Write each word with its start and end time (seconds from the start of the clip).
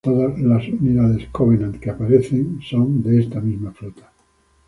Todas 0.03 0.39
las 0.39 0.67
unidades 0.67 1.27
Covenant 1.31 1.79
que 1.79 1.91
aparecen 1.91 2.37
en 2.39 2.61
son 2.63 3.03
de 3.03 3.19
esta 3.19 3.39
misma 3.39 3.71
flota. 3.71 4.11